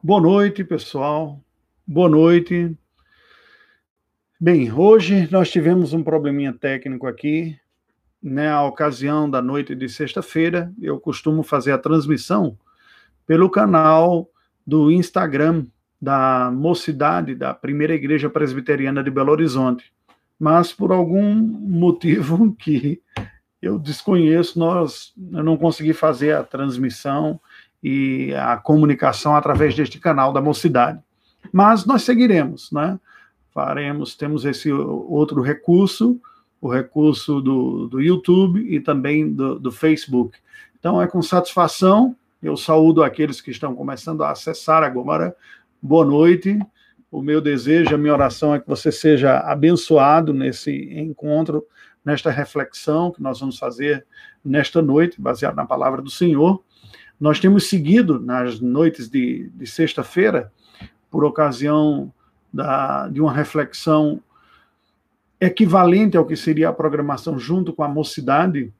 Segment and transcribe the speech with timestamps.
[0.00, 1.40] Boa noite, pessoal.
[1.84, 2.78] Boa noite.
[4.40, 7.58] Bem, hoje nós tivemos um probleminha técnico aqui,
[8.22, 8.48] né?
[8.48, 12.56] A ocasião da noite de sexta-feira, eu costumo fazer a transmissão
[13.26, 14.30] pelo canal
[14.64, 15.66] do Instagram
[16.00, 19.92] da Mocidade da Primeira Igreja Presbiteriana de Belo Horizonte.
[20.38, 23.02] Mas por algum motivo que
[23.60, 27.40] eu desconheço, nós eu não consegui fazer a transmissão
[27.82, 31.00] e a comunicação através deste canal da Mocidade.
[31.52, 32.98] Mas nós seguiremos, né?
[33.52, 36.20] Faremos, temos esse outro recurso,
[36.60, 40.38] o recurso do, do YouTube e também do, do Facebook.
[40.78, 45.34] Então é com satisfação, eu saúdo aqueles que estão começando a acessar agora.
[45.82, 46.58] Boa noite.
[47.10, 51.64] O meu desejo, a minha oração é que você seja abençoado nesse encontro,
[52.04, 54.06] nesta reflexão que nós vamos fazer
[54.44, 56.62] nesta noite, baseado na palavra do Senhor.
[57.20, 60.52] Nós temos seguido nas noites de, de sexta-feira,
[61.10, 62.12] por ocasião
[62.52, 64.20] da, de uma reflexão
[65.40, 68.72] equivalente ao que seria a programação junto com a mocidade,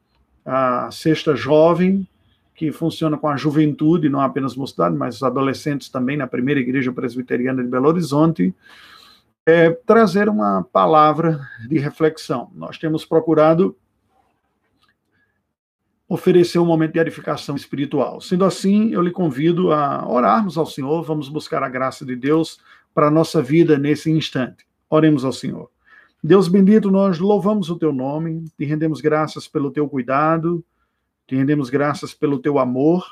[0.45, 2.07] a Sexta Jovem,
[2.55, 6.93] que funciona com a juventude, não apenas mocidade, mas os adolescentes também, na primeira igreja
[6.93, 8.53] presbiteriana de Belo Horizonte,
[9.47, 12.51] é, trazer uma palavra de reflexão.
[12.55, 13.77] Nós temos procurado
[16.09, 18.21] oferecer um momento de edificação espiritual.
[18.21, 22.59] Sendo assim, eu lhe convido a orarmos ao Senhor, vamos buscar a graça de Deus
[22.95, 24.67] para a nossa vida nesse instante.
[24.89, 25.71] Oremos ao Senhor.
[26.25, 30.65] Deus bendito, nós louvamos o teu nome, te rendemos graças pelo teu cuidado,
[31.27, 33.05] te rendemos graças pelo teu amor,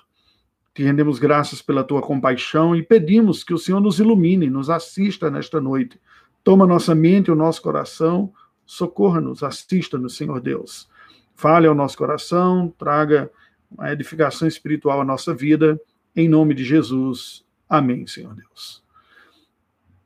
[0.74, 5.30] te rendemos graças pela tua compaixão e pedimos que o Senhor nos ilumine, nos assista
[5.30, 6.00] nesta noite.
[6.42, 8.32] Toma nossa mente o nosso coração,
[8.64, 10.88] socorra-nos, assista-nos, Senhor Deus
[11.36, 13.30] fale ao nosso coração, traga
[13.78, 15.78] a edificação espiritual à nossa vida,
[16.14, 17.44] em nome de Jesus.
[17.68, 18.82] Amém, Senhor Deus.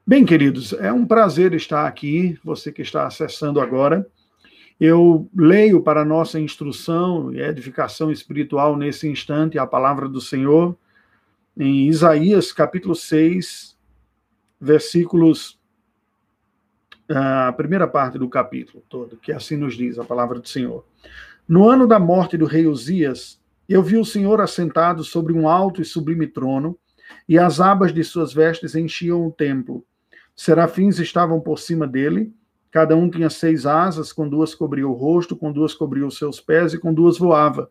[0.05, 4.05] Bem, queridos, é um prazer estar aqui, você que está acessando agora.
[4.81, 10.77] Eu leio para nossa instrução e edificação espiritual nesse instante a palavra do Senhor
[11.57, 13.77] em Isaías capítulo 6,
[14.61, 15.60] versículos
[17.11, 20.85] a primeira parte do capítulo todo, que assim nos diz a palavra do Senhor.
[21.49, 25.83] No ano da morte do rei Uzias, eu vi o Senhor assentado sobre um alto
[25.83, 26.79] e sublime trono,
[27.29, 29.85] e as abas de suas vestes enchiam o templo.
[30.37, 32.33] Serafins estavam por cima dele,
[32.71, 36.41] cada um tinha seis asas, com duas cobria o rosto, com duas cobria os seus
[36.41, 37.71] pés e com duas voava.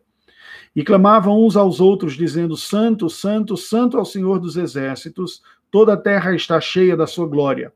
[0.76, 5.96] E clamavam uns aos outros, dizendo: Santo, Santo, Santo ao Senhor dos exércitos, toda a
[5.96, 7.72] terra está cheia da sua glória.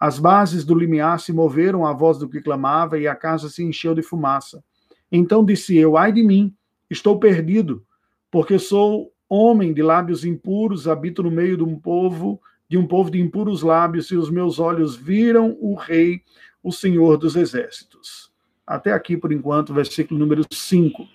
[0.00, 3.62] As bases do limiar se moveram à voz do que clamava, e a casa se
[3.62, 4.64] encheu de fumaça.
[5.12, 6.54] Então disse eu: Ai de mim,
[6.88, 7.84] estou perdido,
[8.30, 13.10] porque sou homem de lábios impuros, habito no meio de um povo, de um povo
[13.10, 16.22] de impuros lábios, e os meus olhos viram o rei,
[16.62, 18.30] o Senhor dos exércitos.
[18.66, 21.06] Até aqui, por enquanto, versículo número 5.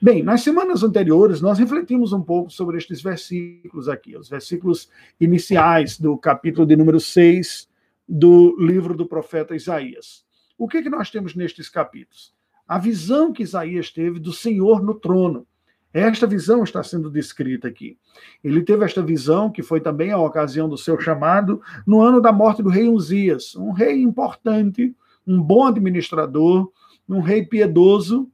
[0.00, 4.88] Bem, nas semanas anteriores, nós refletimos um pouco sobre estes versículos aqui, os versículos
[5.20, 7.66] iniciais do capítulo de número 6
[8.08, 10.24] do livro do profeta Isaías.
[10.56, 12.32] O que, que nós temos nestes capítulos?
[12.66, 15.46] A visão que Isaías teve do Senhor no trono.
[15.92, 17.96] Esta visão está sendo descrita aqui.
[18.42, 22.30] Ele teve esta visão, que foi também a ocasião do seu chamado, no ano da
[22.30, 24.94] morte do rei Uzias, um rei importante,
[25.26, 26.70] um bom administrador,
[27.08, 28.28] um rei piedoso,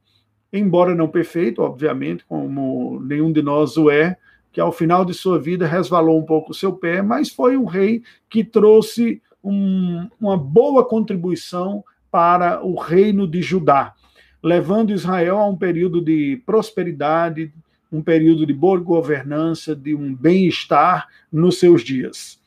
[0.51, 4.17] embora não perfeito, obviamente, como nenhum de nós o é,
[4.51, 7.65] que ao final de sua vida resvalou um pouco o seu pé, mas foi um
[7.65, 13.93] rei que trouxe um, uma boa contribuição para o reino de Judá,
[14.41, 17.53] levando Israel a um período de prosperidade,
[17.91, 22.39] um período de boa governança, de um bem-estar nos seus dias.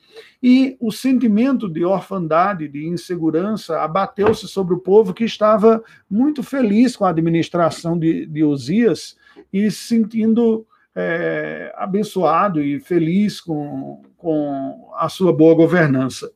[0.43, 6.97] E o sentimento de orfandade, de insegurança, abateu-se sobre o povo que estava muito feliz
[6.97, 9.17] com a administração de, de Osias
[9.53, 16.31] e se sentindo é, abençoado e feliz com, com a sua boa governança.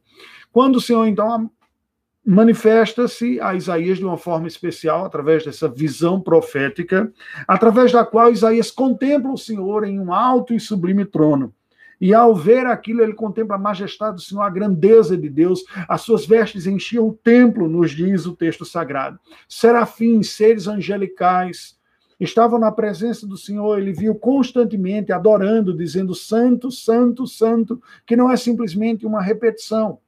[0.53, 1.51] Quando o Senhor, então,
[2.25, 7.13] manifesta-se a Isaías de uma forma especial, através dessa visão profética,
[7.49, 11.53] através da qual Isaías contempla o Senhor em um alto e sublime trono.
[12.01, 16.01] E ao ver aquilo, ele contempla a majestade do Senhor, a grandeza de Deus, as
[16.01, 19.21] suas vestes enchiam o templo, nos diz o texto sagrado.
[19.49, 21.79] Serafins, seres angelicais,
[22.19, 28.31] estavam na presença do Senhor, ele viu constantemente adorando, dizendo santo, santo, santo, que não
[28.31, 29.99] é simplesmente uma repetição,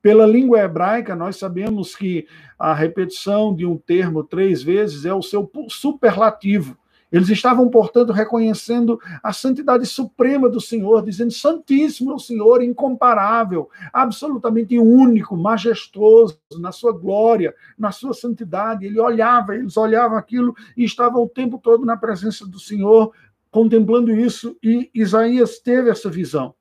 [0.00, 2.26] pela língua hebraica, nós sabemos que
[2.58, 6.76] a repetição de um termo três vezes é o seu superlativo.
[7.10, 13.70] Eles estavam, portanto, reconhecendo a santidade suprema do Senhor, dizendo: Santíssimo é o Senhor, incomparável,
[13.92, 18.84] absolutamente único, majestoso, na sua glória, na sua santidade.
[18.84, 23.12] Ele olhava, eles olhavam aquilo e estavam o tempo todo na presença do Senhor,
[23.50, 26.54] contemplando isso, e Isaías teve essa visão.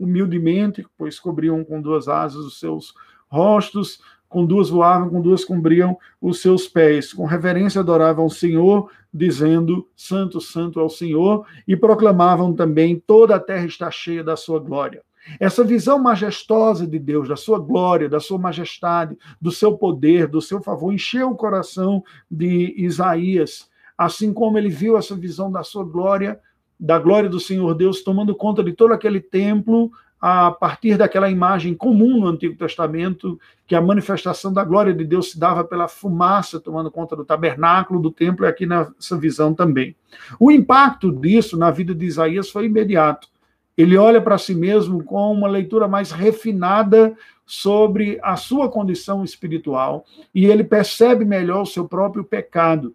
[0.00, 2.94] Humildemente, pois cobriam com duas asas os seus
[3.28, 7.12] rostos, com duas voavam, com duas cobriam os seus pés.
[7.12, 13.34] Com reverência adoravam o Senhor, dizendo: Santo, Santo é o Senhor, e proclamavam também: toda
[13.34, 15.02] a terra está cheia da sua glória.
[15.38, 20.40] Essa visão majestosa de Deus, da sua glória, da sua majestade, do seu poder, do
[20.40, 23.68] seu favor, encheu o coração de Isaías,
[23.98, 26.40] assim como ele viu essa visão da sua glória,
[26.80, 31.74] da glória do Senhor Deus tomando conta de todo aquele templo, a partir daquela imagem
[31.74, 36.60] comum no Antigo Testamento, que a manifestação da glória de Deus se dava pela fumaça
[36.60, 39.94] tomando conta do tabernáculo, do templo, e aqui nessa visão também.
[40.38, 43.28] O impacto disso na vida de Isaías foi imediato.
[43.76, 47.14] Ele olha para si mesmo com uma leitura mais refinada
[47.46, 50.04] sobre a sua condição espiritual
[50.34, 52.94] e ele percebe melhor o seu próprio pecado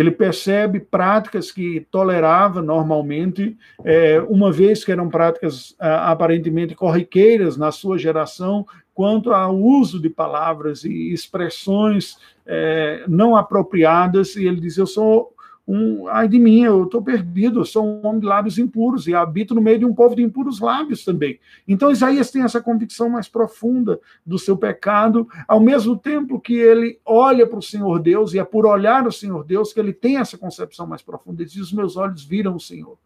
[0.00, 7.56] ele percebe práticas que tolerava normalmente, é, uma vez que eram práticas ah, aparentemente corriqueiras
[7.56, 12.16] na sua geração, quanto ao uso de palavras e expressões
[12.46, 15.32] é, não apropriadas, e ele diz: Eu sou
[15.68, 19.14] um, ai de mim, eu estou perdido, eu sou um homem de lábios impuros e
[19.14, 21.38] habito no meio de um povo de impuros lábios também.
[21.68, 26.98] Então Isaías tem essa convicção mais profunda do seu pecado, ao mesmo tempo que ele
[27.04, 30.16] olha para o Senhor Deus, e é por olhar o Senhor Deus que ele tem
[30.16, 31.42] essa concepção mais profunda.
[31.42, 32.96] Ele diz: Os meus olhos viram o Senhor.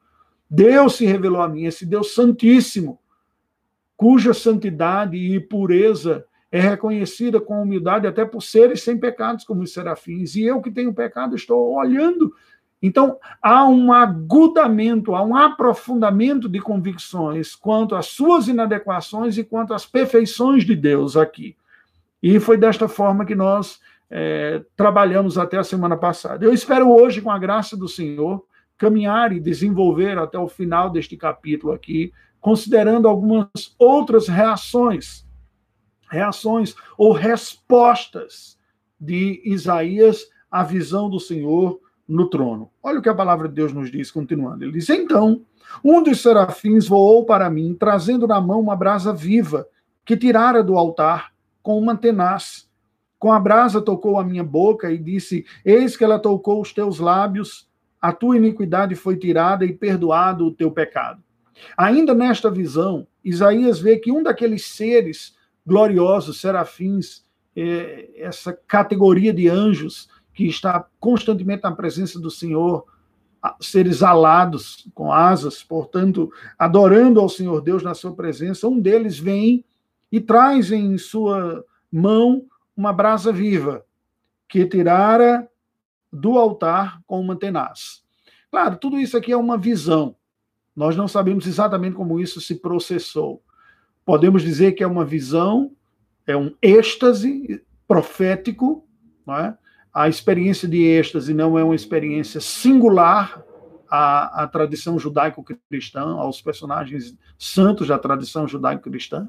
[0.48, 2.96] Deus se revelou a mim, esse Deus santíssimo,
[3.96, 9.72] cuja santidade e pureza é reconhecida com humildade até por seres sem pecados como os
[9.72, 10.36] serafins.
[10.36, 12.30] E eu que tenho pecado estou olhando
[12.82, 19.72] então, há um agudamento, há um aprofundamento de convicções quanto às suas inadequações e quanto
[19.72, 21.56] às perfeições de Deus aqui.
[22.20, 23.78] E foi desta forma que nós
[24.10, 26.44] é, trabalhamos até a semana passada.
[26.44, 28.44] Eu espero hoje, com a graça do Senhor,
[28.76, 33.46] caminhar e desenvolver até o final deste capítulo aqui, considerando algumas
[33.78, 35.24] outras reações,
[36.10, 38.58] reações ou respostas
[39.00, 41.80] de Isaías à visão do Senhor
[42.12, 42.70] no trono.
[42.82, 44.64] Olha o que a palavra de Deus nos diz, continuando.
[44.64, 45.42] Ele diz: Então,
[45.82, 49.66] um dos serafins voou para mim, trazendo na mão uma brasa viva,
[50.04, 51.32] que tirara do altar
[51.62, 52.68] com uma tenaz.
[53.18, 56.98] Com a brasa tocou a minha boca e disse: Eis que ela tocou os teus
[56.98, 57.68] lábios,
[58.00, 61.22] a tua iniquidade foi tirada e perdoado o teu pecado.
[61.76, 67.24] Ainda nesta visão, Isaías vê que um daqueles seres gloriosos, serafins,
[67.54, 72.86] é, essa categoria de anjos, que está constantemente na presença do Senhor,
[73.60, 79.64] seres alados com asas, portanto, adorando ao Senhor Deus na sua presença, um deles vem
[80.10, 82.44] e traz em sua mão
[82.76, 83.84] uma brasa viva,
[84.48, 85.48] que tirara
[86.12, 88.02] do altar com uma tenaz.
[88.50, 90.14] Claro, tudo isso aqui é uma visão.
[90.76, 93.42] Nós não sabemos exatamente como isso se processou.
[94.04, 95.72] Podemos dizer que é uma visão,
[96.26, 98.86] é um êxtase profético,
[99.26, 99.58] não é?
[99.92, 103.42] A experiência de êxtase não é uma experiência singular
[103.90, 109.28] à, à tradição judaico-cristã, aos personagens santos da tradição judaico-cristã.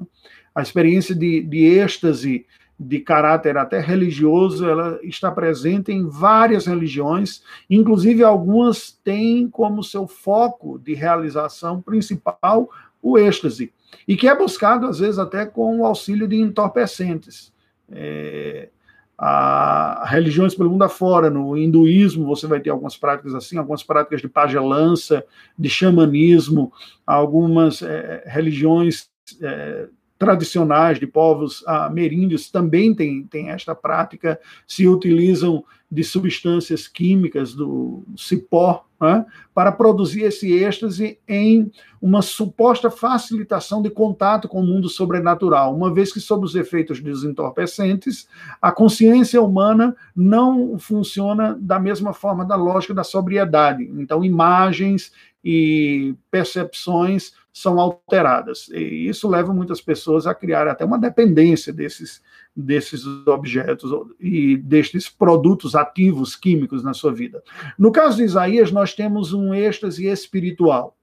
[0.54, 2.46] A experiência de, de êxtase
[2.78, 10.06] de caráter até religioso, ela está presente em várias religiões, inclusive algumas têm como seu
[10.06, 12.68] foco de realização principal
[13.00, 13.72] o êxtase,
[14.08, 17.52] e que é buscado, às vezes, até com o auxílio de entorpecentes.
[17.92, 18.70] É,
[19.16, 21.30] a religiões pelo mundo afora.
[21.30, 25.24] No hinduísmo, você vai ter algumas práticas assim, algumas práticas de pagelança,
[25.58, 26.72] de xamanismo,
[27.06, 29.08] algumas é, religiões
[29.40, 37.54] é, tradicionais de povos ameríndios também têm, têm esta prática, se utilizam de substâncias químicas
[37.54, 41.70] do cipó né, para produzir esse êxtase em
[42.00, 47.00] uma suposta facilitação de contato com o mundo sobrenatural, uma vez que, sob os efeitos
[47.00, 48.26] dos entorpecentes,
[48.60, 53.84] a consciência humana não funciona da mesma forma da lógica da sobriedade.
[53.96, 55.12] Então, imagens
[55.44, 58.68] e percepções são alteradas.
[58.70, 62.20] E isso leva muitas pessoas a criar até uma dependência desses,
[62.54, 67.40] desses objetos e destes produtos ativos químicos na sua vida.
[67.78, 70.96] No caso de Isaías, nós temos um êxtase espiritual.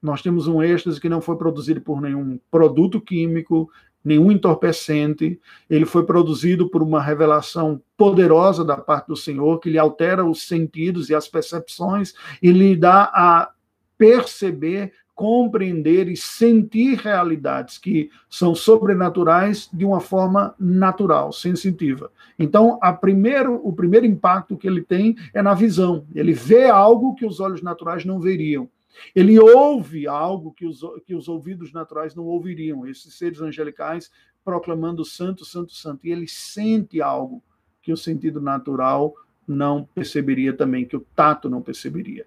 [0.00, 3.70] Nós temos um êxtase que não foi produzido por nenhum produto químico,
[4.02, 5.38] nenhum entorpecente.
[5.68, 10.48] Ele foi produzido por uma revelação poderosa da parte do Senhor, que lhe altera os
[10.48, 13.50] sentidos e as percepções e lhe dá a
[13.98, 22.12] perceber, compreender e sentir realidades que são sobrenaturais de uma forma natural, sensitiva.
[22.38, 26.06] Então, primeiro, o primeiro impacto que ele tem é na visão.
[26.14, 28.70] Ele vê algo que os olhos naturais não veriam.
[29.12, 34.12] Ele ouve algo que os, que os ouvidos naturais não ouviriam, esses seres angelicais
[34.44, 36.06] proclamando santo, santo, santo.
[36.06, 37.42] E ele sente algo
[37.82, 39.12] que o sentido natural
[39.48, 42.24] não perceberia também, que o tato não perceberia.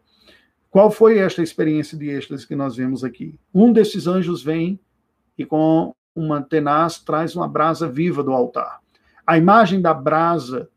[0.71, 3.37] Qual foi esta experiência de êxtase que nós vemos aqui?
[3.53, 4.79] Um desses anjos vem
[5.37, 8.79] e com uma tenaz traz uma brasa viva do altar.
[9.27, 10.69] A imagem da brasa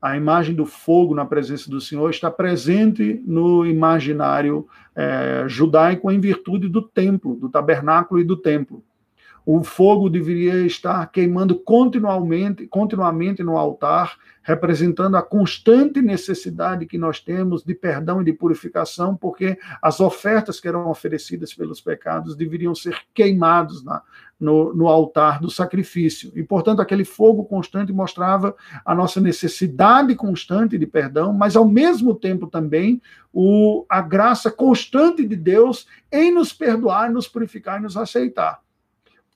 [0.00, 6.18] a imagem do fogo na presença do Senhor está presente no imaginário é, judaico em
[6.18, 8.82] virtude do templo, do tabernáculo e do templo
[9.44, 17.20] o fogo deveria estar queimando continuamente, continuamente no altar, representando a constante necessidade que nós
[17.20, 22.74] temos de perdão e de purificação, porque as ofertas que eram oferecidas pelos pecados deveriam
[22.74, 24.02] ser queimados na,
[24.38, 26.32] no, no altar do sacrifício.
[26.34, 32.14] E, portanto, aquele fogo constante mostrava a nossa necessidade constante de perdão, mas, ao mesmo
[32.14, 33.00] tempo, também
[33.32, 38.60] o, a graça constante de Deus em nos perdoar, nos purificar e nos aceitar.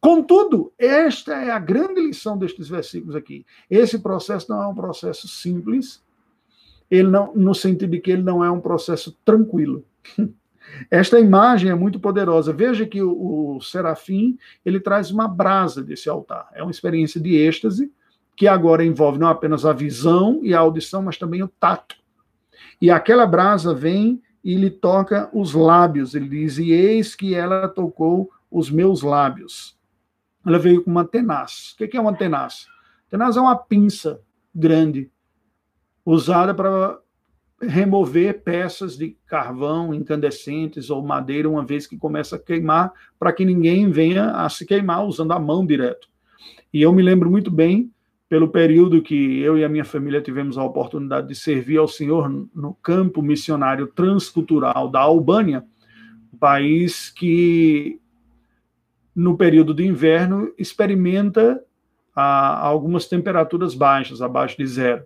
[0.01, 3.45] Contudo, esta é a grande lição destes versículos aqui.
[3.69, 6.05] Esse processo não é um processo simples,
[6.91, 9.85] ele não, no sentido de que ele não é um processo tranquilo.
[10.91, 12.53] Esta imagem é muito poderosa.
[12.53, 16.49] Veja que o, o serafim ele traz uma brasa desse altar.
[16.53, 17.91] É uma experiência de êxtase
[18.37, 21.97] que agora envolve não apenas a visão e a audição, mas também o tato.
[22.81, 26.15] E aquela brasa vem e lhe toca os lábios.
[26.15, 29.76] Ele diz: E eis que ela tocou os meus lábios
[30.47, 31.75] ela veio com uma tenaz.
[31.75, 32.67] O que é uma tenaz?
[33.11, 34.21] Tenaz é uma pinça
[34.55, 35.11] grande,
[36.05, 36.99] usada para
[37.61, 43.45] remover peças de carvão incandescentes ou madeira, uma vez que começa a queimar, para que
[43.45, 46.09] ninguém venha a se queimar usando a mão direto.
[46.73, 47.91] E eu me lembro muito bem,
[48.29, 52.29] pelo período que eu e a minha família tivemos a oportunidade de servir ao Senhor
[52.55, 55.65] no campo missionário transcultural da Albânia,
[56.39, 58.01] país que
[59.17, 61.65] no período de inverno, experimenta
[62.15, 65.05] ah, algumas temperaturas baixas, abaixo de zero.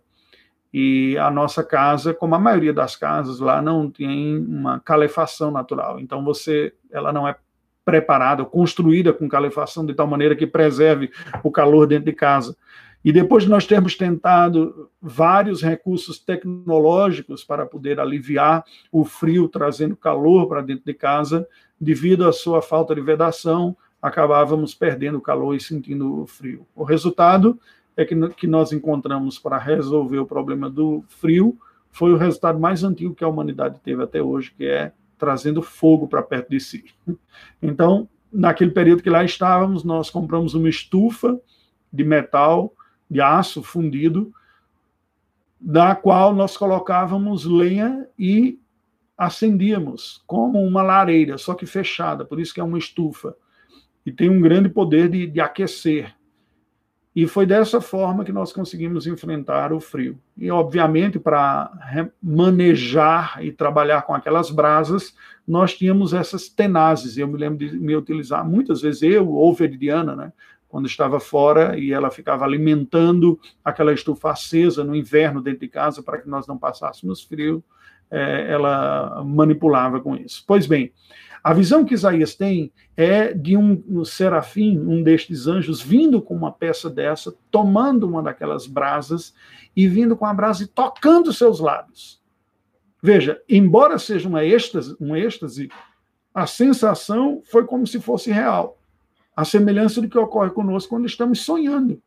[0.75, 6.01] E a nossa casa, como a maioria das casas lá, não tem uma calefação natural.
[6.01, 7.37] Então, você, ela não é
[7.85, 11.11] preparada, construída com calefação de tal maneira que preserve
[11.45, 12.57] o calor dentro de casa.
[13.05, 19.97] E depois de nós termos tentado vários recursos tecnológicos para poder aliviar o frio, trazendo
[19.97, 21.47] calor para dentro de casa,
[21.81, 26.67] devido à sua falta de vedação, acabávamos perdendo o calor e sentindo o frio.
[26.75, 27.59] O resultado
[27.97, 31.59] é que, que nós encontramos para resolver o problema do frio
[31.91, 36.09] foi o resultado mais antigo que a humanidade teve até hoje, que é trazendo fogo
[36.09, 36.85] para perto de si.
[37.63, 41.39] Então, naquele período que lá estávamos, nós compramos uma estufa
[41.93, 42.73] de metal,
[43.11, 44.33] de aço fundido,
[45.61, 48.59] da qual nós colocávamos lenha e
[49.19, 53.37] acendíamos como uma lareira, só que fechada, por isso que é uma estufa
[54.05, 56.15] e tem um grande poder de, de aquecer.
[57.15, 60.19] E foi dessa forma que nós conseguimos enfrentar o frio.
[60.37, 65.15] E, obviamente, para manejar e trabalhar com aquelas brasas,
[65.47, 67.19] nós tínhamos essas tenazes.
[67.19, 70.33] Eu me lembro de me utilizar muitas vezes, eu ou Veridiana, né?
[70.71, 76.01] quando estava fora e ela ficava alimentando aquela estufa acesa no inverno dentro de casa
[76.01, 77.63] para que nós não passássemos frio,
[78.09, 80.45] é, ela manipulava com isso.
[80.47, 80.93] Pois bem,
[81.43, 86.35] a visão que Isaías tem é de um, um serafim, um destes anjos, vindo com
[86.35, 89.35] uma peça dessa, tomando uma daquelas brasas
[89.75, 92.21] e vindo com a brasa e tocando seus lábios.
[93.03, 95.71] Veja, embora seja uma êxtase, um êxtase,
[96.35, 98.79] a sensação foi como se fosse real.
[99.35, 102.03] A semelhança do que ocorre conosco quando estamos sonhando.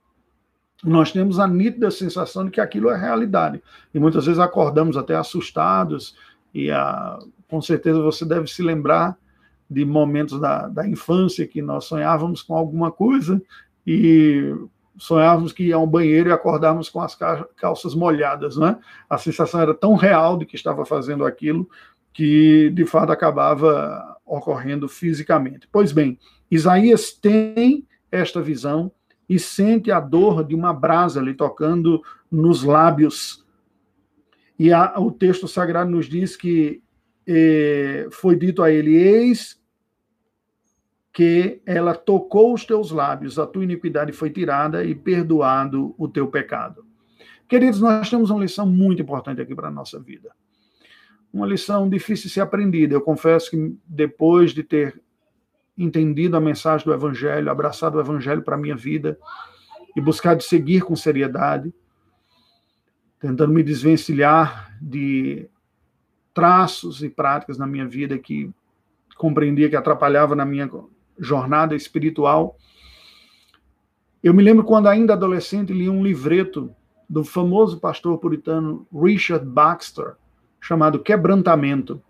[0.84, 3.63] Nós temos a nítida sensação de que aquilo é realidade.
[3.94, 6.16] E muitas vezes acordamos até assustados,
[6.54, 7.18] e a,
[7.50, 9.18] com certeza você deve se lembrar
[9.70, 13.41] de momentos da, da infância que nós sonhávamos com alguma coisa
[13.86, 14.55] e
[14.98, 17.17] sonhávamos que ia ao banheiro e acordávamos com as
[17.55, 18.77] calças molhadas, né?
[19.10, 21.67] A sensação era tão real de que estava fazendo aquilo
[22.13, 25.67] que de fato acabava ocorrendo fisicamente.
[25.72, 28.91] Pois bem, Isaías tem esta visão
[29.27, 33.43] e sente a dor de uma brasa lhe tocando nos lábios.
[34.60, 36.83] E a, o texto sagrado nos diz que
[37.27, 39.62] eh, foi dito a ele: Eis
[41.13, 46.27] que ela tocou os teus lábios, a tua iniquidade foi tirada e perdoado o teu
[46.27, 46.84] pecado.
[47.48, 50.32] Queridos, nós temos uma lição muito importante aqui para a nossa vida.
[51.32, 52.96] Uma lição difícil de ser aprendida.
[52.96, 55.00] Eu confesso que depois de ter
[55.77, 59.18] entendido a mensagem do Evangelho, abraçado o Evangelho para a minha vida
[59.96, 61.72] e buscado seguir com seriedade,
[63.20, 65.48] tentando me desvencilhar de
[66.34, 68.52] traços e práticas na minha vida que
[69.18, 70.70] compreendia que atrapalhava na minha
[71.18, 72.58] jornada espiritual.
[74.24, 76.74] Eu me lembro quando ainda adolescente li um livreto
[77.10, 80.16] do famoso pastor puritano Richard Baxter,
[80.60, 82.02] chamado Quebrantamento.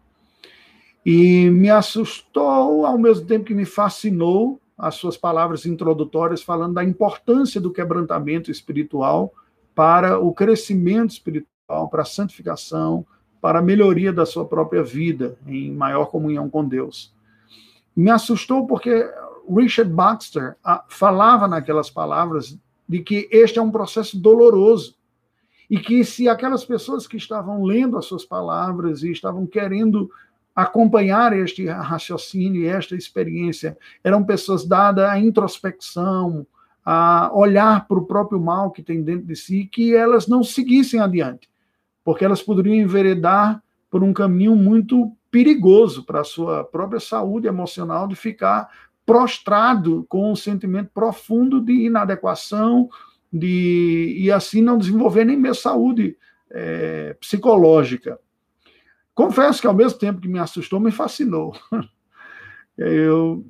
[1.05, 6.83] E me assustou, ao mesmo tempo que me fascinou, as suas palavras introdutórias falando da
[6.83, 9.33] importância do quebrantamento espiritual
[9.75, 13.05] para o crescimento espiritual, para a santificação,
[13.43, 17.13] para a melhoria da sua própria vida em maior comunhão com Deus.
[17.93, 19.05] Me assustou porque
[19.53, 22.57] Richard Baxter ah, falava naquelas palavras
[22.87, 24.95] de que este é um processo doloroso
[25.69, 30.09] e que se aquelas pessoas que estavam lendo as suas palavras e estavam querendo
[30.55, 36.47] acompanhar este raciocínio e esta experiência eram pessoas dadas à introspecção,
[36.85, 41.01] a olhar para o próprio mal que tem dentro de si, que elas não seguissem
[41.01, 41.49] adiante,
[42.03, 48.07] porque elas poderiam enveredar por um caminho muito perigoso para a sua própria saúde emocional
[48.07, 48.69] de ficar
[49.05, 52.89] prostrado com um sentimento profundo de inadequação
[53.31, 56.17] de, e assim não desenvolver nem mesmo saúde
[56.51, 58.19] é, psicológica.
[59.13, 61.55] Confesso que ao mesmo tempo que me assustou, me fascinou.
[62.77, 63.45] Eu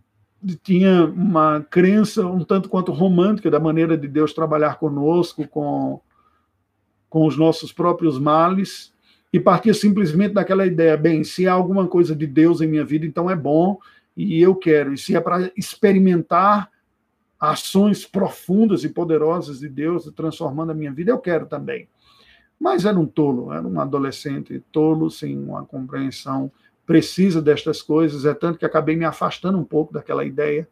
[0.61, 6.01] tinha uma crença um tanto quanto romântica da maneira de Deus trabalhar conosco, com,
[7.13, 8.91] com os nossos próprios males,
[9.31, 13.05] e partia simplesmente daquela ideia: bem, se há alguma coisa de Deus em minha vida,
[13.05, 13.77] então é bom,
[14.17, 14.91] e eu quero.
[14.91, 16.71] E se é para experimentar
[17.39, 21.87] ações profundas e poderosas de Deus transformando a minha vida, eu quero também.
[22.59, 26.51] Mas era um tolo, era um adolescente tolo, sem uma compreensão
[26.83, 30.67] precisa destas coisas, é tanto que acabei me afastando um pouco daquela ideia,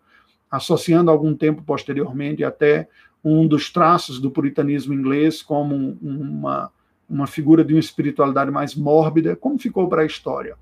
[0.49, 2.89] associando algum tempo posteriormente até
[3.23, 6.71] um dos traços do puritanismo inglês como uma,
[7.09, 10.55] uma figura de uma espiritualidade mais mórbida, como ficou para a história.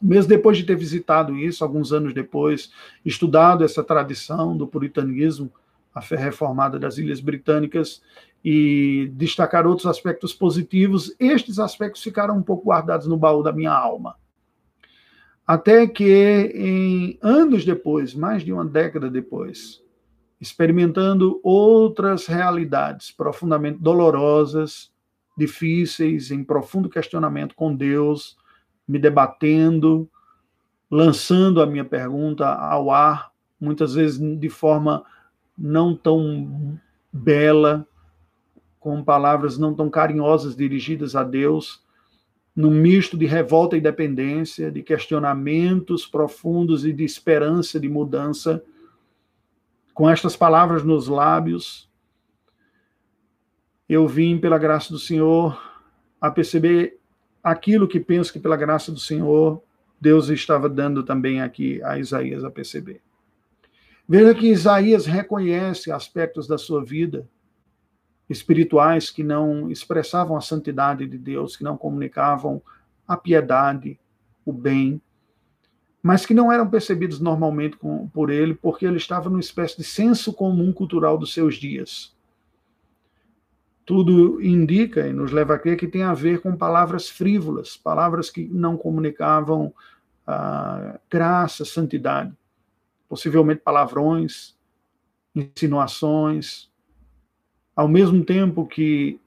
[0.00, 2.70] Mesmo depois de ter visitado isso, alguns anos depois,
[3.04, 5.50] estudado essa tradição do puritanismo,
[5.94, 8.02] a fé reformada das Ilhas Britânicas,
[8.44, 13.72] e destacar outros aspectos positivos, estes aspectos ficaram um pouco guardados no baú da minha
[13.72, 14.14] alma.
[15.46, 19.82] Até que, em anos depois, mais de uma década depois,
[20.40, 24.90] experimentando outras realidades profundamente dolorosas,
[25.36, 28.36] difíceis, em profundo questionamento com Deus,
[28.86, 30.08] me debatendo,
[30.90, 35.04] lançando a minha pergunta ao ar, muitas vezes de forma
[35.56, 36.78] não tão
[37.12, 37.86] bela,
[38.78, 41.84] com palavras não tão carinhosas dirigidas a Deus,
[42.54, 48.62] num misto de revolta e dependência, de questionamentos profundos e de esperança de mudança,
[49.96, 51.90] com estas palavras nos lábios,
[53.88, 55.58] eu vim pela graça do Senhor
[56.20, 57.00] a perceber
[57.42, 59.62] aquilo que penso que pela graça do Senhor
[59.98, 63.00] Deus estava dando também aqui a Isaías a perceber.
[64.06, 67.26] Veja que Isaías reconhece aspectos da sua vida
[68.28, 72.60] espirituais que não expressavam a santidade de Deus, que não comunicavam
[73.08, 73.98] a piedade,
[74.44, 75.00] o bem,
[76.06, 77.76] mas que não eram percebidos normalmente
[78.12, 82.14] por ele, porque ele estava numa espécie de senso comum cultural dos seus dias.
[83.84, 88.30] Tudo indica e nos leva a crer que tem a ver com palavras frívolas, palavras
[88.30, 89.74] que não comunicavam
[90.24, 92.32] ah, graça, santidade,
[93.08, 94.56] possivelmente palavrões,
[95.34, 96.70] insinuações,
[97.74, 99.18] ao mesmo tempo que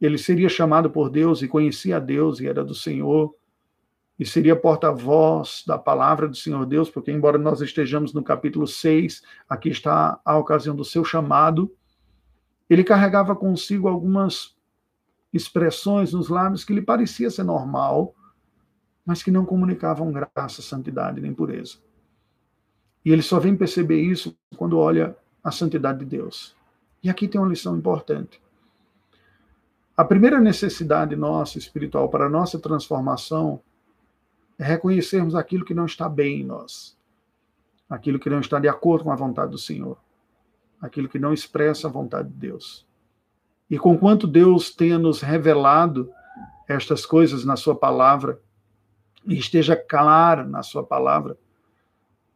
[0.00, 3.34] ele seria chamado por Deus e conhecia a Deus e era do Senhor,
[4.18, 9.22] e seria porta-voz da palavra do Senhor Deus, porque, embora nós estejamos no capítulo 6,
[9.48, 11.72] aqui está a ocasião do seu chamado,
[12.68, 14.56] ele carregava consigo algumas
[15.32, 18.14] expressões nos lábios que lhe parecia ser normal,
[19.06, 21.76] mas que não comunicavam graça, santidade nem pureza.
[23.04, 26.56] E ele só vem perceber isso quando olha a santidade de Deus.
[27.02, 28.42] E aqui tem uma lição importante.
[29.96, 33.60] A primeira necessidade nossa espiritual para a nossa transformação
[34.58, 36.96] reconhecermos aquilo que não está bem em nós,
[37.88, 39.98] aquilo que não está de acordo com a vontade do Senhor
[40.80, 42.86] aquilo que não expressa a vontade de Deus.
[43.68, 46.10] E conquanto Deus tenha nos revelado
[46.66, 48.40] estas coisas na Sua palavra,
[49.26, 51.36] e esteja claro na Sua palavra,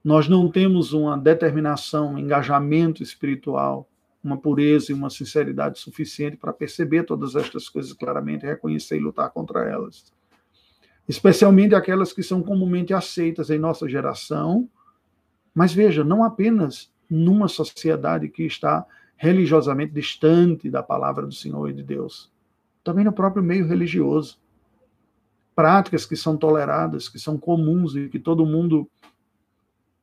[0.05, 3.89] nós não temos uma determinação, um engajamento espiritual,
[4.23, 9.31] uma pureza e uma sinceridade suficiente para perceber todas estas coisas claramente, reconhecer e lutar
[9.31, 10.13] contra elas.
[11.09, 14.69] Especialmente aquelas que são comumente aceitas em nossa geração,
[15.55, 18.87] mas veja, não apenas numa sociedade que está
[19.17, 22.33] religiosamente distante da palavra do Senhor e de Deus,
[22.83, 24.41] também no próprio meio religioso.
[25.55, 28.91] Práticas que são toleradas, que são comuns e que todo mundo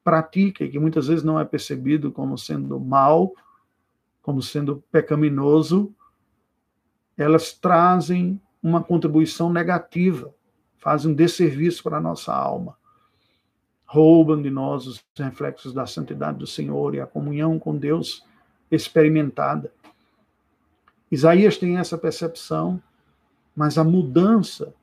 [0.03, 3.33] pratica e que muitas vezes não é percebido como sendo mal,
[4.21, 5.93] como sendo pecaminoso,
[7.17, 10.33] elas trazem uma contribuição negativa,
[10.79, 12.77] fazem um desserviço para a nossa alma.
[13.85, 18.23] Roubam de nós os reflexos da santidade do Senhor e a comunhão com Deus
[18.71, 19.71] experimentada.
[21.11, 22.81] Isaías tem essa percepção,
[23.55, 24.73] mas a mudança,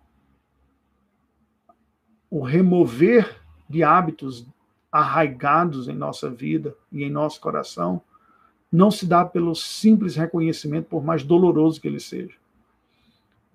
[2.29, 4.45] o remover de hábitos
[4.91, 8.03] arraigados em nossa vida e em nosso coração,
[8.71, 12.35] não se dá pelo simples reconhecimento, por mais doloroso que ele seja.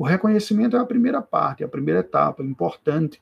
[0.02, 3.22] O reconhecimento é a primeira parte, a primeira etapa, importante.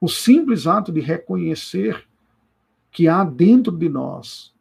[0.00, 2.08] O simples ato de reconhecer
[2.90, 4.52] que há dentro de nós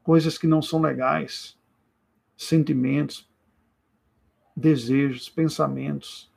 [0.00, 1.58] coisas que não são legais,
[2.36, 3.28] sentimentos,
[4.56, 6.32] desejos, pensamentos,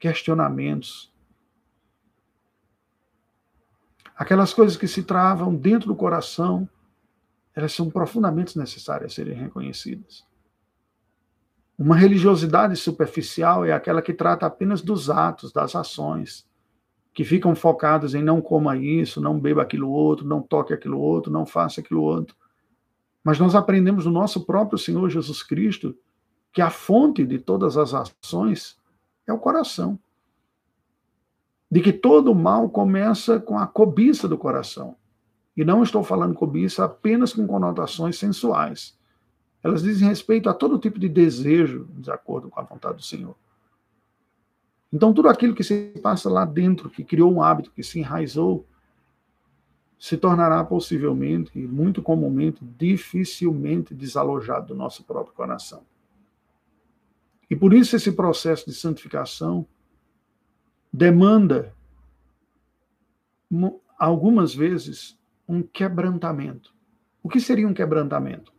[0.00, 1.14] questionamentos.
[4.16, 6.68] Aquelas coisas que se travam dentro do coração,
[7.54, 10.31] elas são profundamente necessárias serem reconhecidas.
[11.82, 16.46] Uma religiosidade superficial é aquela que trata apenas dos atos, das ações,
[17.12, 21.32] que ficam focadas em não coma isso, não beba aquilo outro, não toque aquilo outro,
[21.32, 22.36] não faça aquilo outro.
[23.24, 25.92] Mas nós aprendemos do nosso próprio Senhor Jesus Cristo
[26.52, 28.78] que a fonte de todas as ações
[29.26, 29.98] é o coração.
[31.68, 34.94] De que todo mal começa com a cobiça do coração.
[35.56, 38.96] E não estou falando cobiça apenas com conotações sensuais.
[39.62, 43.36] Elas dizem respeito a todo tipo de desejo, de acordo com a vontade do Senhor.
[44.92, 48.66] Então, tudo aquilo que se passa lá dentro, que criou um hábito, que se enraizou,
[49.98, 55.84] se tornará possivelmente, e muito comumente, dificilmente desalojado do nosso próprio coração.
[57.48, 59.66] E por isso esse processo de santificação
[60.92, 61.74] demanda
[63.98, 66.74] algumas vezes um quebrantamento.
[67.22, 68.52] O que seria um quebrantamento?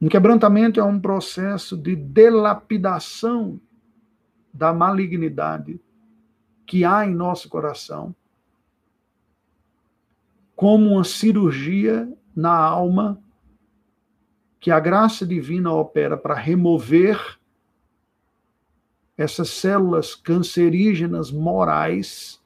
[0.00, 3.60] Um quebrantamento é um processo de delapidação
[4.52, 5.80] da malignidade
[6.66, 8.14] que há em nosso coração
[10.56, 13.22] como uma cirurgia na alma
[14.58, 17.38] que a graça divina opera para remover
[19.16, 22.42] essas células cancerígenas morais,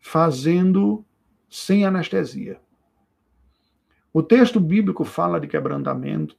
[0.00, 1.04] fazendo
[1.48, 2.60] sem anestesia.
[4.14, 6.36] O texto bíblico fala de quebrantamento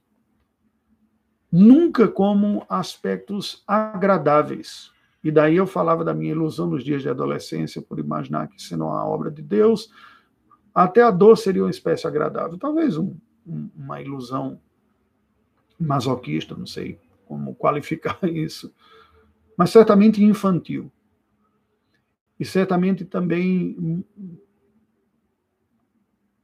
[1.52, 4.90] nunca como aspectos agradáveis.
[5.22, 8.84] E daí eu falava da minha ilusão nos dias de adolescência, por imaginar que sendo
[8.84, 9.90] uma obra de Deus,
[10.74, 12.56] até a dor seria uma espécie agradável.
[12.56, 13.14] Talvez um,
[13.46, 14.58] um, uma ilusão
[15.78, 18.72] masoquista, não sei como qualificar isso,
[19.54, 20.90] mas certamente infantil.
[22.40, 24.02] E certamente também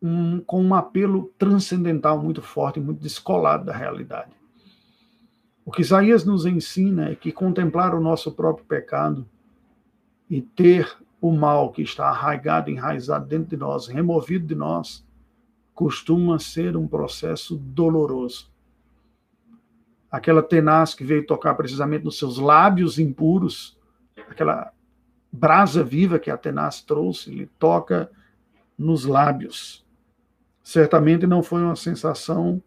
[0.03, 4.33] um, com um apelo transcendental muito forte, muito descolado da realidade.
[5.65, 9.29] O que Isaías nos ensina é que contemplar o nosso próprio pecado
[10.29, 15.07] e ter o mal que está arraigado, enraizado dentro de nós, removido de nós,
[15.73, 18.51] costuma ser um processo doloroso.
[20.11, 23.79] Aquela tenaz que veio tocar precisamente nos seus lábios impuros,
[24.29, 24.73] aquela
[25.31, 28.11] brasa viva que a tenaz trouxe, ele toca
[28.77, 29.82] nos lábios.
[30.63, 32.63] Certamente não foi uma sensação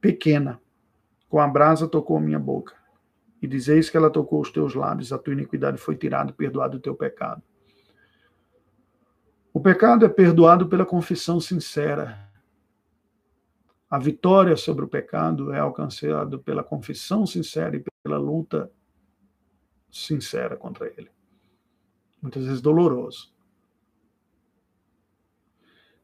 [0.00, 0.60] pequena
[1.30, 2.74] com a brasa tocou minha boca.
[3.40, 6.80] E dizeis que ela tocou os teus lábios, a tua iniquidade foi tirada perdoado o
[6.80, 7.42] teu pecado.
[9.52, 12.28] O pecado é perdoado pela confissão sincera.
[13.88, 18.70] A vitória sobre o pecado é alcançada pela confissão sincera e pela luta
[19.90, 21.10] sincera contra ele.
[22.20, 23.32] Muitas vezes doloroso.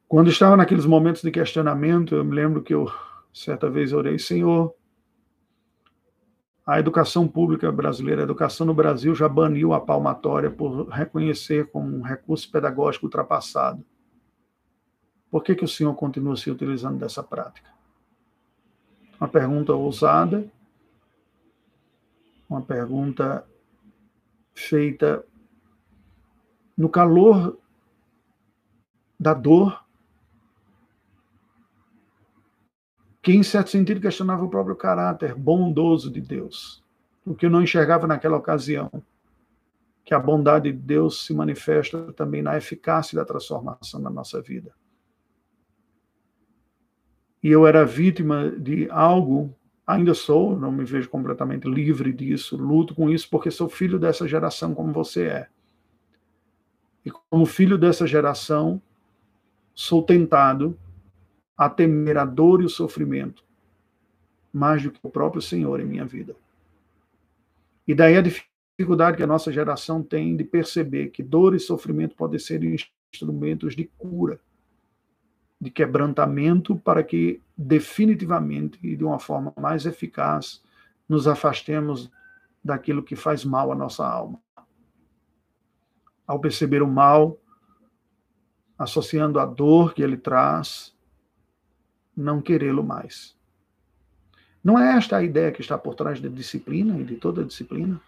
[0.08, 2.86] Quando estava naqueles momentos de questionamento, eu me lembro que eu
[3.32, 4.74] certa vez orei, Senhor,
[6.64, 11.96] a educação pública brasileira, a educação no Brasil já baniu a palmatória por reconhecer como
[11.96, 13.84] um recurso pedagógico ultrapassado.
[15.30, 17.70] Por que, que o senhor continua se utilizando dessa prática?
[19.20, 20.50] Uma pergunta ousada,
[22.48, 23.46] uma pergunta
[24.54, 25.24] feita
[26.76, 27.58] no calor
[29.18, 29.85] da dor,
[33.26, 36.80] que em certo sentido questionava o próprio caráter bondoso de Deus,
[37.24, 38.88] o que eu não enxergava naquela ocasião,
[40.04, 44.72] que a bondade de Deus se manifesta também na eficácia da transformação da nossa vida.
[47.42, 49.52] E eu era vítima de algo,
[49.84, 54.28] ainda sou, não me vejo completamente livre disso, luto com isso porque sou filho dessa
[54.28, 55.48] geração como você é.
[57.04, 58.80] E como filho dessa geração,
[59.74, 60.78] sou tentado
[61.56, 63.46] a temer a dor e o sofrimento
[64.56, 66.34] mais do que o próprio Senhor em minha vida.
[67.86, 72.16] E daí a dificuldade que a nossa geração tem de perceber que dor e sofrimento
[72.16, 74.40] podem ser instrumentos de cura,
[75.60, 80.62] de quebrantamento, para que definitivamente e de uma forma mais eficaz
[81.06, 82.10] nos afastemos
[82.64, 84.40] daquilo que faz mal à nossa alma.
[86.26, 87.38] Ao perceber o mal,
[88.78, 90.95] associando a dor que ele traz,
[92.16, 93.36] não querê-lo mais.
[94.64, 97.44] Não é esta a ideia que está por trás da disciplina e de toda a
[97.44, 98.00] disciplina?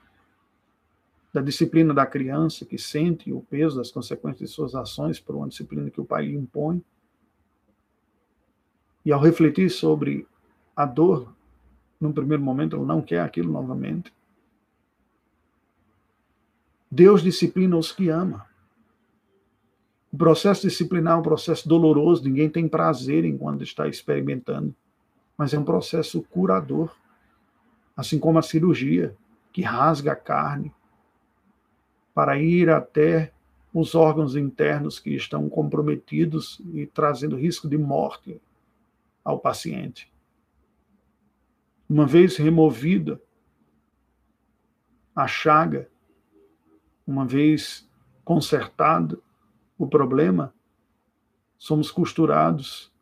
[1.33, 5.49] Da disciplina da criança que sente o peso das consequências de suas ações por uma
[5.49, 6.83] disciplina que o pai lhe impõe.
[9.05, 10.27] E ao refletir sobre
[10.75, 11.33] a dor,
[12.01, 14.13] num primeiro momento ele não quer aquilo novamente.
[16.91, 18.47] Deus disciplina os que ama.
[20.19, 24.75] O processo disciplinar é um processo doloroso, ninguém tem prazer enquanto está experimentando,
[25.37, 26.93] mas é um processo curador,
[27.97, 29.17] assim como a cirurgia,
[29.53, 30.75] que rasga a carne
[32.13, 33.33] para ir até
[33.73, 38.43] os órgãos internos que estão comprometidos e trazendo risco de morte
[39.25, 40.13] ao paciente.
[41.89, 43.23] Uma vez removida
[45.15, 45.89] a chaga,
[47.07, 47.89] uma vez
[48.25, 49.17] consertada,
[49.79, 50.53] o problema,
[51.57, 52.93] somos costurados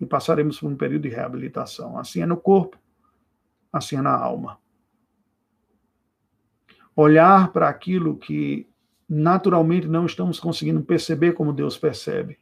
[0.00, 1.98] e passaremos por um período de reabilitação.
[1.98, 2.78] Assim é no corpo,
[3.72, 4.58] assim é na alma.
[6.96, 8.66] Olhar para aquilo que
[9.08, 12.38] naturalmente não estamos conseguindo perceber como Deus percebe,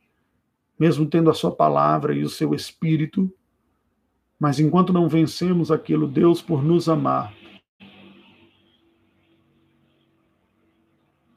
[0.79, 3.33] mesmo tendo a sua palavra e o seu espírito,
[4.39, 7.35] mas enquanto não vencemos aquilo, Deus, por nos amar,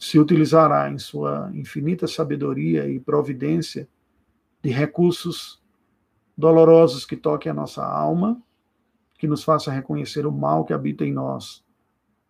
[0.02, 3.88] se utilizará em sua infinita sabedoria e providência
[4.60, 5.62] de recursos
[6.36, 8.42] dolorosos que toquem a nossa alma,
[9.20, 11.64] que nos faça reconhecer o mal que habita em nós.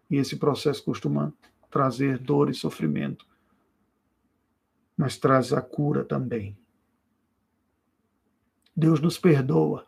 [0.10, 1.34] E esse processo costuma
[1.69, 3.25] trazer dor e sofrimento,
[4.97, 6.57] mas traz a cura também.
[8.75, 9.86] Deus nos perdoa.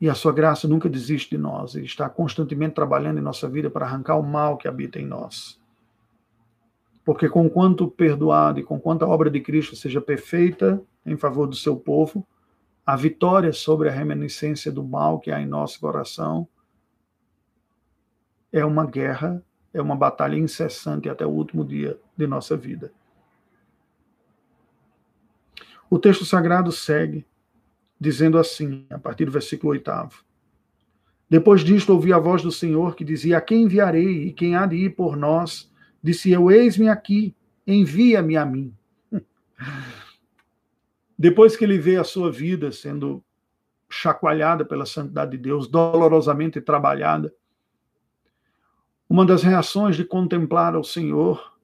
[0.00, 1.74] E a sua graça nunca desiste de nós.
[1.74, 5.60] Ele está constantemente trabalhando em nossa vida para arrancar o mal que habita em nós.
[7.08, 11.46] Porque com quanto perdoado e com quanto a obra de Cristo seja perfeita em favor
[11.46, 12.22] do seu povo,
[12.84, 16.46] a vitória sobre a reminiscência do mal que há em nosso coração
[18.52, 19.42] é uma guerra,
[19.72, 22.92] é uma batalha incessante até o último dia de nossa vida.
[25.88, 27.26] O texto sagrado segue
[27.98, 29.90] dizendo assim, a partir do versículo 8.
[31.30, 34.66] Depois disto, ouvi a voz do Senhor que dizia: A quem enviarei e quem há
[34.66, 35.67] de ir por nós?
[36.02, 37.34] Disse eu: Eis-me aqui,
[37.66, 38.74] envia-me a mim.
[41.18, 43.22] Depois que ele vê a sua vida sendo
[43.90, 47.34] chacoalhada pela santidade de Deus, dolorosamente trabalhada,
[49.08, 51.56] uma das reações de contemplar ao Senhor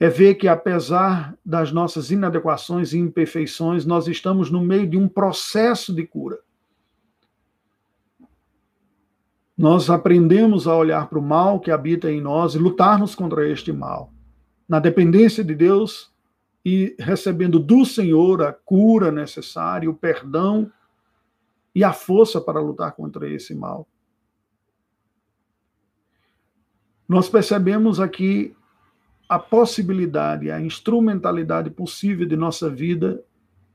[0.00, 5.08] é ver que, apesar das nossas inadequações e imperfeições, nós estamos no meio de um
[5.08, 6.43] processo de cura.
[9.56, 13.72] Nós aprendemos a olhar para o mal que habita em nós e lutarmos contra este
[13.72, 14.12] mal.
[14.68, 16.12] Na dependência de Deus
[16.64, 20.70] e recebendo do Senhor a cura necessária, o perdão
[21.74, 23.86] e a força para lutar contra esse mal.
[27.08, 28.56] Nós percebemos aqui
[29.28, 33.22] a possibilidade, a instrumentalidade possível de nossa vida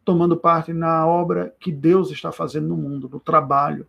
[0.04, 3.86] tomando parte na obra que Deus está fazendo no mundo, no trabalho,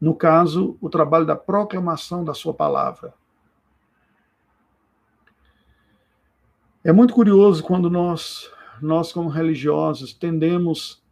[0.00, 3.12] no caso, o trabalho da proclamação da sua palavra.
[6.84, 11.02] É muito curioso quando nós, nós como religiosos, tendemos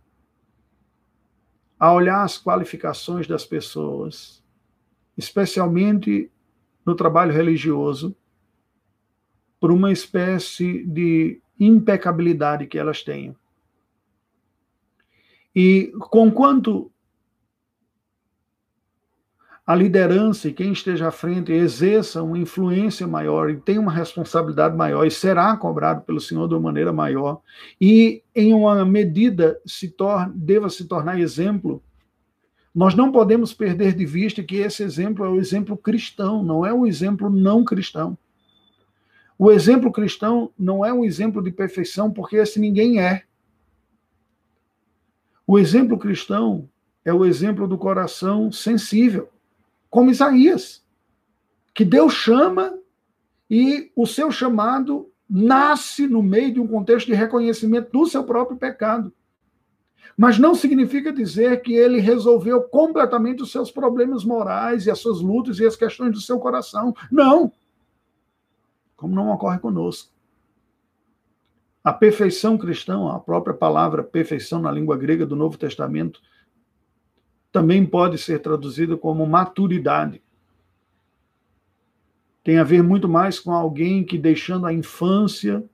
[1.79, 4.43] a olhar as qualificações das pessoas,
[5.17, 6.31] especialmente
[6.85, 8.17] no trabalho religioso,
[9.59, 13.37] por uma espécie de impecabilidade que elas têm.
[15.55, 16.93] E conquanto
[19.67, 24.77] a liderança e quem esteja à frente exerça uma influência maior e tenha uma responsabilidade
[24.77, 27.41] maior e será cobrado pelo Senhor de uma maneira maior
[27.81, 31.83] e em uma medida se torne, deva se tornar exemplo.
[32.73, 36.73] Nós não podemos perder de vista que esse exemplo é o exemplo cristão, não é
[36.73, 38.17] o exemplo não cristão.
[39.37, 43.25] O exemplo cristão não é um exemplo de perfeição, porque esse ninguém é.
[45.45, 46.69] O exemplo cristão
[47.05, 49.29] é o exemplo do coração sensível
[49.97, 50.85] como Isaías,
[51.73, 52.79] que Deus chama
[53.49, 58.59] e o seu chamado nasce no meio de um contexto de reconhecimento do seu próprio
[58.59, 59.11] pecado.
[60.15, 65.23] Mas não significa dizer que ele resolveu completamente os seus problemas morais e as suas
[65.23, 66.95] lutas e as questões do seu coração.
[67.11, 67.51] Não.
[68.99, 70.13] Como não ocorre conosco.
[71.83, 76.21] A perfeição cristã, a própria palavra perfeição na língua grega do Novo Testamento,
[77.57, 80.23] também pode ser traduzido como maturidade.
[82.45, 85.65] Tem a ver muito mais com alguém que, deixando a infância,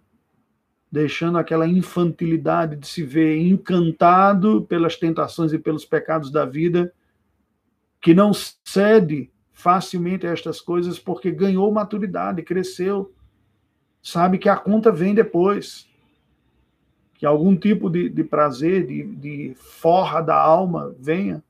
[0.92, 6.94] deixando aquela infantilidade de se ver encantado pelas tentações e pelos pecados da vida,
[8.00, 13.12] que não cede facilmente a estas coisas porque ganhou maturidade, cresceu,
[14.00, 15.90] sabe que a conta vem depois
[17.14, 21.42] que algum tipo de, de prazer, de, de, forra da alma venha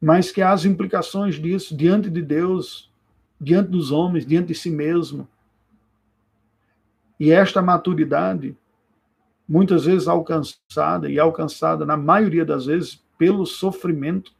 [0.00, 2.92] mas que as implicações disso diante de Deus,
[3.40, 5.28] diante dos homens, diante de si mesmo.
[7.18, 8.56] E esta maturidade,
[9.48, 14.34] muitas vezes alcançada, e alcançada na maioria das vezes pelo sofrimento,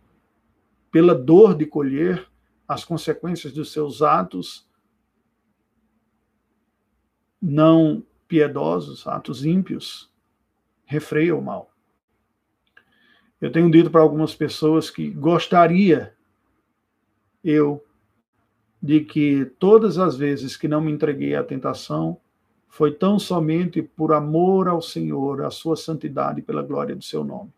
[0.91, 2.27] pela dor de colher
[2.69, 4.67] as consequências dos seus atos
[7.41, 10.11] não piedosos, atos ímpios,
[10.85, 11.71] refreia o mal.
[13.41, 16.15] Eu tenho dito para algumas pessoas que gostaria
[17.45, 17.85] eu
[18.83, 22.19] de que todas as vezes que não me entreguei à tentação
[22.69, 27.23] foi tão somente por amor ao Senhor, à sua santidade e pela glória do seu
[27.23, 27.53] nome.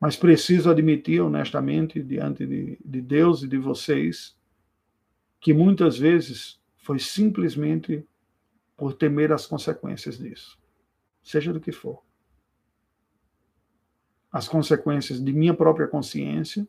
[0.00, 4.36] Mas preciso admitir honestamente diante de, de Deus e de vocês
[5.40, 8.04] que muitas vezes foi simplesmente
[8.76, 10.58] por temer as consequências disso,
[11.22, 12.02] seja do que for
[14.32, 16.66] as consequências de minha própria consciência,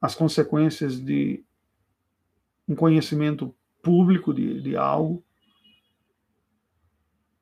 [0.00, 1.44] as consequências de
[2.66, 5.22] um conhecimento público de, de algo,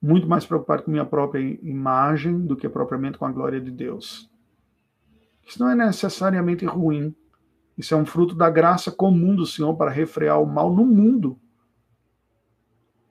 [0.00, 4.30] muito mais preocupado com minha própria imagem do que propriamente com a glória de Deus.
[5.46, 7.14] Isso não é necessariamente ruim.
[7.76, 11.38] Isso é um fruto da graça comum do Senhor para refrear o mal no mundo.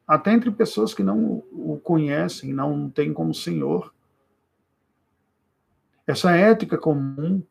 [0.08, 3.94] Até entre pessoas que não o conhecem, não têm como Senhor.
[6.08, 7.44] Essa ética comum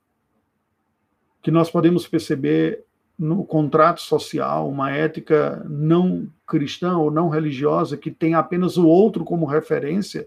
[1.43, 2.87] que nós podemos perceber
[3.19, 9.25] no contrato social, uma ética não cristã ou não religiosa que tem apenas o outro
[9.27, 10.27] como referência,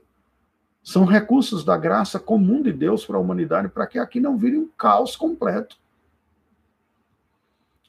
[0.83, 4.57] são recursos da graça comum de Deus para a humanidade para que aqui não vire
[4.57, 5.77] um caos completo.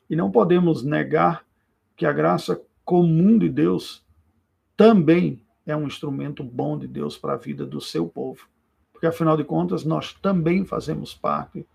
[0.09, 1.45] E não podemos negar
[1.97, 4.05] que a graça comum de Deus
[4.75, 8.49] também é um instrumento bom de Deus para a vida do seu povo
[9.01, 11.67] porque afinal de contas nós também fazemos parte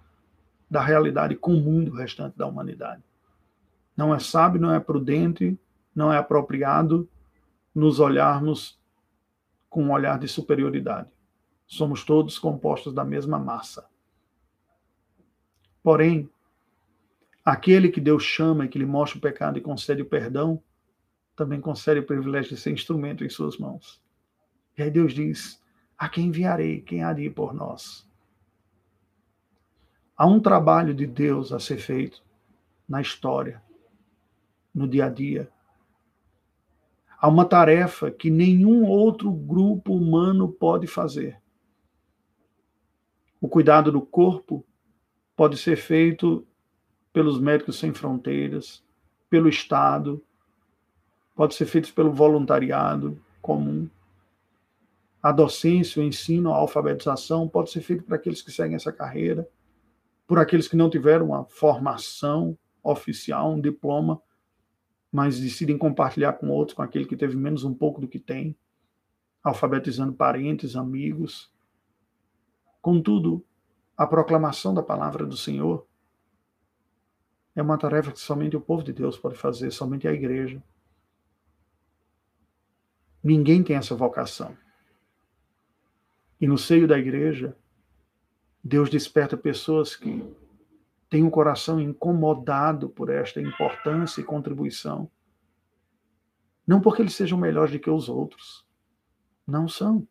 [0.70, 3.02] da realidade comum do restante da humanidade.
[3.98, 5.58] Não é sábio, não é prudente,
[5.96, 7.10] não é apropriado
[7.74, 8.80] nos olharmos
[9.68, 11.10] com um olhar de superioridade.
[11.66, 13.88] Somos todos compostos da mesma massa.
[15.82, 16.30] Porém,
[17.44, 20.62] aquele que Deus chama e que lhe mostra o pecado e concede o perdão,
[21.36, 24.00] também concede o privilégio de ser instrumento em suas mãos.
[24.78, 25.60] E aí Deus diz:
[25.98, 26.82] a quem enviarei?
[26.82, 28.08] Quem ir por nós?
[30.18, 32.24] Há um trabalho de Deus a ser feito
[32.88, 33.62] na história,
[34.74, 35.50] no dia a dia.
[37.18, 41.42] Há uma tarefa que nenhum outro grupo humano pode fazer.
[43.42, 44.66] O cuidado do corpo
[45.36, 46.46] pode ser feito
[47.12, 48.84] pelos médicos sem fronteiras,
[49.30, 50.24] pelo Estado,
[51.36, 53.90] pode ser feito pelo voluntariado comum
[55.26, 59.50] a docência, o ensino, a alfabetização pode ser feito para aqueles que seguem essa carreira,
[60.28, 64.22] por aqueles que não tiveram uma formação oficial, um diploma,
[65.12, 68.56] mas decidem compartilhar com outros, com aquele que teve menos um pouco do que tem,
[69.44, 71.52] alfabetizando parentes, amigos.
[72.80, 73.44] Contudo,
[73.98, 75.88] a proclamação da palavra do Senhor
[77.56, 80.62] é uma tarefa que somente o povo de Deus pode fazer, somente a igreja.
[83.24, 84.56] Ninguém tem essa vocação.
[86.40, 87.56] E no seio da igreja,
[88.64, 90.24] Deus desperta pessoas que
[91.10, 95.10] tem o um coração incomodado por esta importância e contribuição.
[96.68, 98.66] Não porque eles sejam melhores do que os outros.
[99.48, 100.08] Não são.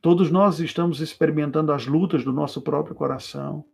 [0.00, 3.64] Todos nós estamos experimentando as lutas do nosso próprio coração,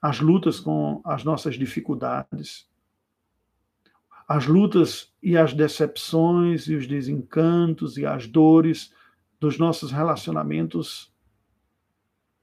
[0.00, 2.68] as lutas com as nossas dificuldades,
[4.28, 8.92] as lutas e as decepções e os desencantos e as dores
[9.40, 11.10] dos nossos relacionamentos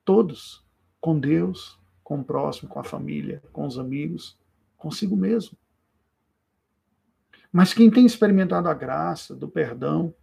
[0.03, 0.65] todos
[0.99, 4.35] com Deus, com o próximo, com a família, com os amigos,
[4.75, 5.55] consigo mesmo.
[7.51, 10.13] Mas quem tem experimentado a graça do perdão,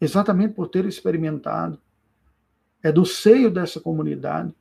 [0.00, 1.80] exatamente por ter experimentado,
[2.82, 4.54] é do seio dessa comunidade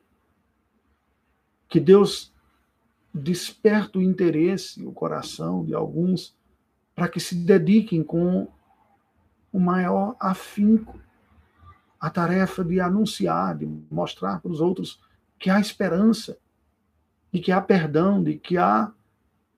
[1.67, 2.33] que Deus
[3.13, 6.35] desperta o interesse, o coração de alguns
[6.95, 8.47] para que se dediquem com
[9.51, 10.99] o maior afinco
[11.99, 15.01] à tarefa de anunciar, de mostrar para os outros
[15.39, 16.37] que há esperança,
[17.31, 18.91] de que há perdão, de que há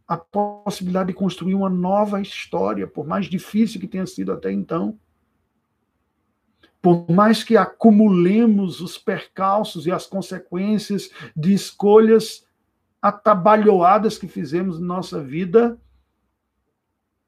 [0.07, 4.97] a possibilidade de construir uma nova história, por mais difícil que tenha sido até então.
[6.81, 12.47] Por mais que acumulemos os percalços e as consequências de escolhas
[13.01, 15.77] atabalhoadas que fizemos na nossa vida,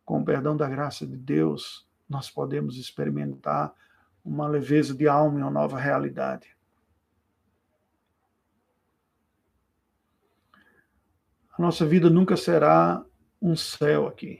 [0.05, 3.73] com o perdão da graça de Deus, nós podemos experimentar
[4.29, 6.55] uma leveza de alma e uma nova realidade.
[11.57, 13.03] A nossa vida nunca será
[13.41, 14.39] um céu aqui.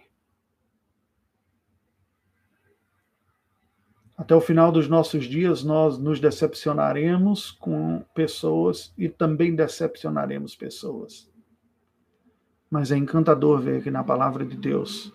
[4.16, 11.32] Até o final dos nossos dias, nós nos decepcionaremos com pessoas e também decepcionaremos pessoas.
[12.70, 15.12] Mas é encantador ver que na palavra de Deus,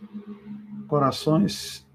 [0.89, 1.87] corações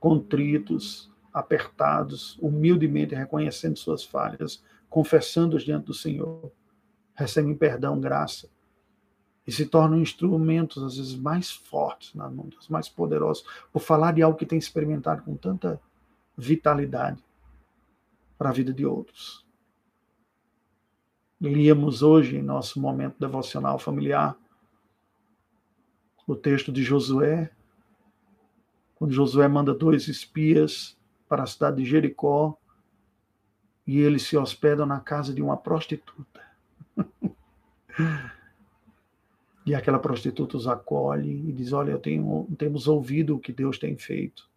[0.00, 6.50] contritos, apertados, humildemente reconhecendo suas falhas, confessando diante do Senhor,
[7.14, 8.48] recebem perdão, graça
[9.46, 14.20] e se tornam instrumentos às vezes mais fortes na mão mais poderosos, por falar de
[14.20, 15.80] algo que tem experimentado com tanta
[16.36, 17.24] vitalidade
[18.36, 19.46] para a vida de outros.
[21.40, 24.36] Líamos hoje, em nosso momento devocional familiar,
[26.26, 27.50] o texto de Josué,
[28.96, 30.97] quando Josué manda dois espias
[31.28, 32.58] para a cidade de Jericó
[33.86, 36.42] e eles se hospedam na casa de uma prostituta.
[39.64, 43.78] e aquela prostituta os acolhe e diz: Olha, eu tenho, temos ouvido o que Deus
[43.78, 44.48] tem feito.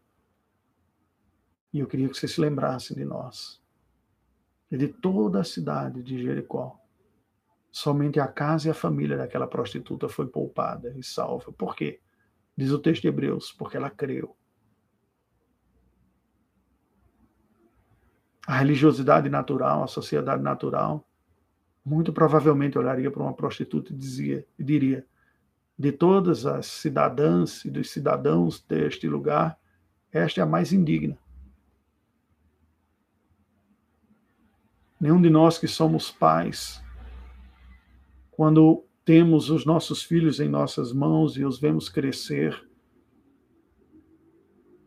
[1.74, 3.62] E eu queria que você se lembrasse de nós.
[4.70, 6.78] E de toda a cidade de Jericó.
[7.72, 11.54] Somente a casa e a família daquela prostituta foi poupada e salva.
[11.54, 12.02] Por quê?
[12.56, 14.36] Diz o texto de Hebreus, porque ela creu.
[18.48, 21.08] A religiosidade natural, a sociedade natural,
[21.86, 25.06] muito provavelmente olharia para uma prostituta e dizia diria:
[25.78, 29.58] de todas as cidadãs e dos cidadãos deste lugar,
[30.12, 31.18] esta é a mais indigna.
[35.00, 36.84] Nenhum de nós que somos pais,
[38.30, 42.68] quando temos os nossos filhos em nossas mãos e os vemos crescer,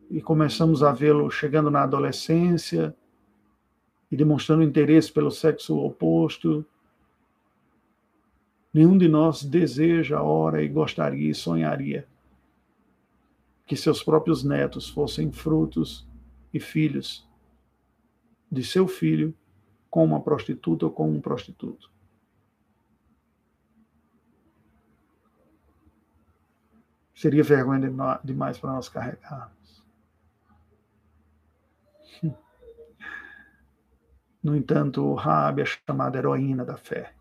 [0.09, 2.95] e começamos a vê-lo chegando na adolescência
[4.11, 6.65] e demonstrando interesse pelo sexo oposto,
[8.73, 12.07] nenhum de nós deseja, ora e gostaria e sonharia
[13.65, 16.07] que seus próprios netos fossem frutos
[16.53, 17.27] e filhos
[18.51, 19.33] de seu filho
[19.89, 21.91] com uma prostituta ou com um prostituto.
[27.15, 27.89] Seria vergonha
[28.23, 29.64] demais para nós carregarmos.
[34.45, 37.15] No entanto, Rabi é chamada heroína da fé.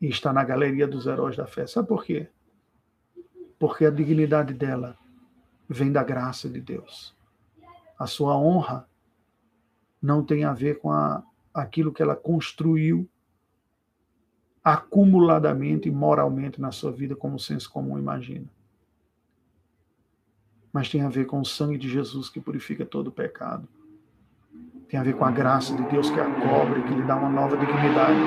[0.00, 1.66] E está na galeria dos heróis da fé.
[1.66, 2.26] Sabe por quê?
[3.58, 4.96] Porque a dignidade dela
[5.68, 7.14] vem da graça de Deus.
[7.98, 8.88] A sua honra
[10.00, 11.22] não tem a ver com a,
[11.52, 13.06] aquilo que ela construiu
[14.64, 18.48] acumuladamente e moralmente na sua vida, como o senso comum imagina.
[20.72, 23.68] Mas tem a ver com o sangue de Jesus que purifica todo o pecado.
[24.94, 27.28] Tem a ver com a graça de Deus que a cobre, que lhe dá uma
[27.28, 28.20] nova dignidade.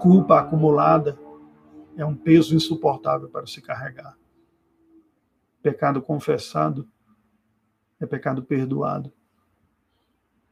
[0.00, 1.16] Culpa acumulada
[1.96, 4.18] é um peso insuportável para se carregar.
[5.62, 6.88] Pecado confessado
[8.00, 9.12] é pecado perdoado.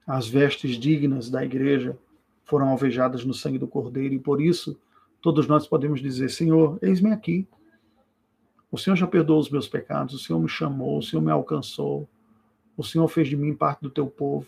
[0.06, 1.98] As vestes dignas da igreja
[2.44, 4.78] foram alvejadas no sangue do Cordeiro, e por isso
[5.20, 7.48] todos nós podemos dizer: Senhor, eis-me aqui.
[8.70, 12.08] O Senhor já perdoou os meus pecados, o Senhor me chamou, o Senhor me alcançou,
[12.80, 14.46] o Senhor fez de mim parte do teu povo.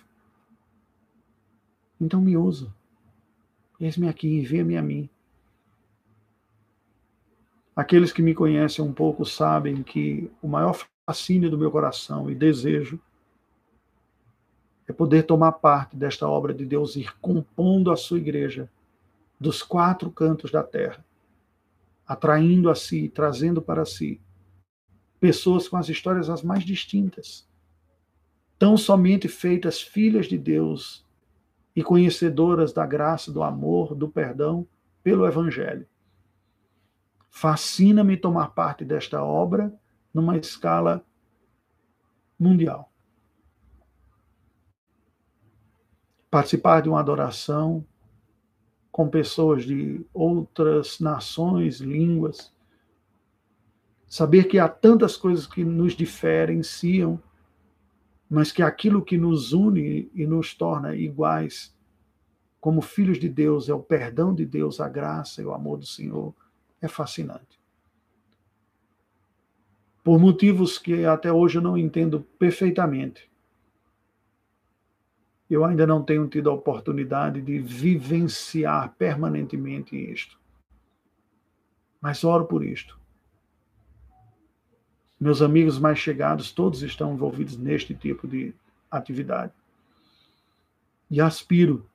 [2.01, 2.75] Então me usa.
[3.79, 5.07] Eis-me aqui, envia-me a mim.
[7.77, 10.75] Aqueles que me conhecem um pouco sabem que o maior
[11.05, 12.99] fascínio do meu coração e desejo
[14.89, 18.71] é poder tomar parte desta obra de Deus, ir compondo a sua igreja
[19.39, 21.05] dos quatro cantos da terra,
[22.07, 24.19] atraindo a si, trazendo para si
[25.21, 27.47] pessoas com as histórias as mais distintas,
[28.63, 31.05] tão somente feitas filhas de Deus
[31.75, 34.65] e conhecedoras da graça, do amor, do perdão
[35.03, 35.85] pelo Evangelho.
[37.29, 39.75] Fascina-me tomar parte desta obra
[40.15, 41.05] numa escala
[42.39, 42.89] mundial.
[46.31, 47.85] participar de uma adoração
[48.93, 52.55] com pessoas de outras nações, línguas,
[54.07, 57.21] saber que há tantas coisas que nos diferenciam,
[58.33, 61.77] mas que aquilo que nos une e nos torna iguais
[62.59, 65.85] como filhos de Deus é o perdão de Deus, a graça e o amor do
[65.85, 66.35] Senhor,
[66.81, 67.61] é fascinante.
[70.03, 73.31] Por motivos que até hoje eu não entendo perfeitamente,
[75.51, 80.41] eu ainda não tenho tido a oportunidade de vivenciar permanentemente isto.
[82.01, 82.99] Mas oro por isto.
[85.23, 88.53] Meus amigos mais chegados, todos estão envolvidos neste tipo de
[88.91, 89.53] atividade.
[91.09, 91.89] E aspiro,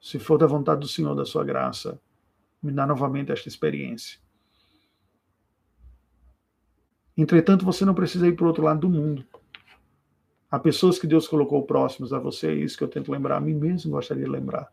[0.00, 2.00] se for da vontade do Senhor, da sua graça,
[2.62, 4.18] me dar novamente esta experiência.
[7.14, 9.26] Entretanto, você não precisa ir para o outro lado do mundo.
[10.50, 13.40] Há pessoas que Deus colocou próximos a você, é isso que eu tento lembrar, a
[13.42, 14.72] mim mesmo gostaria de lembrar.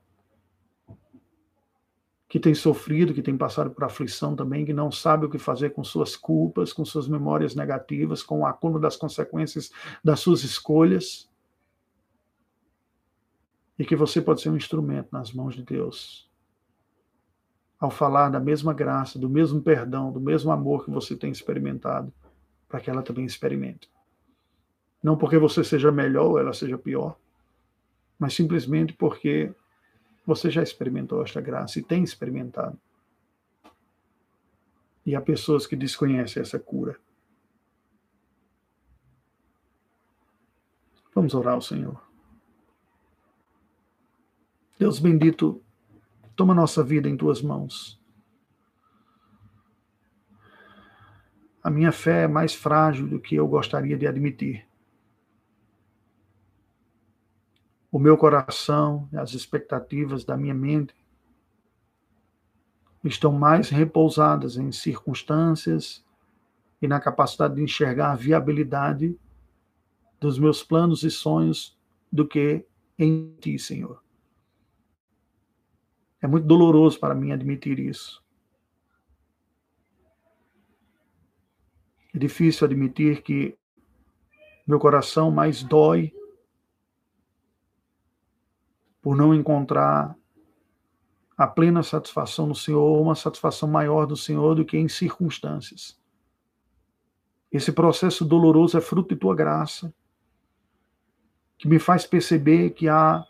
[2.31, 5.71] Que tem sofrido, que tem passado por aflição também, que não sabe o que fazer
[5.71, 9.69] com suas culpas, com suas memórias negativas, com o acúmulo das consequências
[10.01, 11.29] das suas escolhas.
[13.77, 16.31] E que você pode ser um instrumento nas mãos de Deus.
[17.77, 22.13] Ao falar da mesma graça, do mesmo perdão, do mesmo amor que você tem experimentado,
[22.69, 23.91] para que ela também experimente.
[25.03, 27.17] Não porque você seja melhor ou ela seja pior,
[28.17, 29.53] mas simplesmente porque
[30.25, 32.79] você já experimentou esta graça e tem experimentado.
[35.05, 36.99] E há pessoas que desconhecem essa cura.
[41.13, 42.01] Vamos orar ao Senhor.
[44.77, 45.61] Deus bendito,
[46.35, 47.99] toma nossa vida em tuas mãos.
[51.63, 54.65] A minha fé é mais frágil do que eu gostaria de admitir.
[57.91, 60.95] O meu coração, as expectativas da minha mente
[63.03, 66.03] estão mais repousadas em circunstâncias
[66.81, 69.19] e na capacidade de enxergar a viabilidade
[70.19, 71.77] dos meus planos e sonhos
[72.11, 72.65] do que
[72.97, 74.01] em ti, Senhor.
[76.21, 78.23] É muito doloroso para mim admitir isso.
[82.13, 83.57] É difícil admitir que
[84.67, 86.13] meu coração mais dói
[89.01, 90.15] por não encontrar
[91.37, 95.99] a plena satisfação no Senhor, ou uma satisfação maior do Senhor do que em circunstâncias.
[97.51, 99.93] Esse processo doloroso é fruto de tua graça,
[101.57, 103.25] que me faz perceber que há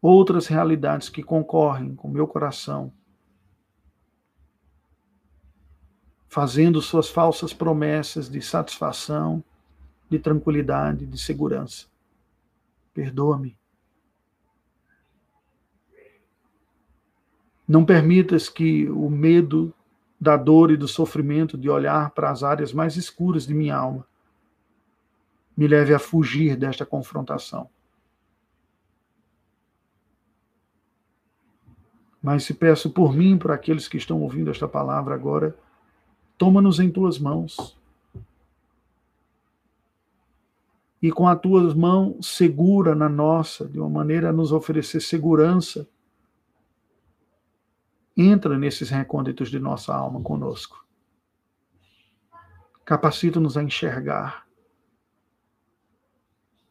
[0.00, 2.92] outras realidades que concorrem com meu coração,
[6.28, 9.42] fazendo suas falsas promessas de satisfação,
[10.08, 11.89] de tranquilidade, de segurança.
[12.92, 13.56] Perdoa-me.
[17.66, 19.72] Não permitas que o medo
[20.20, 24.06] da dor e do sofrimento de olhar para as áreas mais escuras de minha alma
[25.56, 27.68] me leve a fugir desta confrontação.
[32.22, 35.56] Mas se peço por mim, por aqueles que estão ouvindo esta palavra agora,
[36.36, 37.79] toma-nos em tuas mãos.
[41.02, 45.88] E com a tua mão segura na nossa, de uma maneira a nos oferecer segurança,
[48.16, 50.84] entra nesses recônditos de nossa alma conosco.
[52.84, 54.46] Capacita-nos a enxergar,